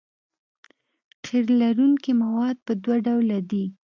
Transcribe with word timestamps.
قیر 1.23 1.45
لرونکي 1.61 2.11
مواد 2.23 2.57
په 2.65 2.73
دوه 2.83 2.97
ډوله 3.05 3.39
دي 3.49 3.65